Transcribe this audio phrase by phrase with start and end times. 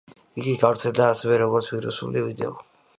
[0.43, 2.57] იგი გავრცელდა ასევე როგორც ვირუსული ვიდეო.